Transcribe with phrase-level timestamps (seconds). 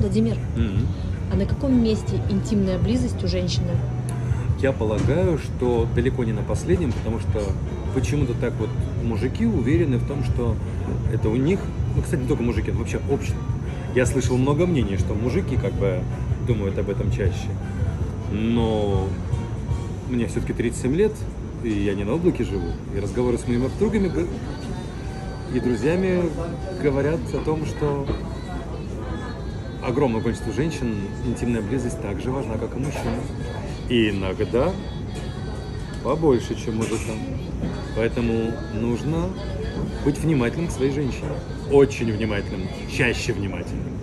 [0.00, 0.86] Владимир, Мгм.
[1.32, 3.70] а на каком месте интимная близость у женщины?
[4.60, 7.40] Я полагаю, что далеко не на последнем, потому что
[7.94, 8.68] почему-то так вот
[9.04, 10.54] мужики уверены в том, что
[11.12, 11.60] это у них,
[11.96, 13.40] ну, кстати, не только мужики, но вообще общество.
[13.94, 16.00] Я слышал много мнений, что мужики как бы
[16.46, 17.48] думают об этом чаще.
[18.32, 19.08] Но
[20.08, 21.12] мне все-таки 37 лет,
[21.64, 22.68] и я не на облаке живу.
[22.96, 24.10] И разговоры с моими подругами
[25.54, 26.22] и друзьями
[26.82, 28.06] говорят о том, что
[29.90, 30.94] огромное количество женщин
[31.26, 33.20] интимная близость так же важна, как и мужчин.
[33.88, 34.72] И иногда
[36.02, 37.18] побольше, чем мужикам.
[37.96, 39.30] Поэтому нужно
[40.04, 41.32] быть внимательным к своей женщине.
[41.70, 43.98] Очень внимательным, чаще внимательным.